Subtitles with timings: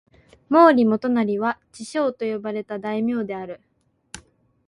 [0.49, 3.61] 毛利元就は智将と呼ばれた大名である。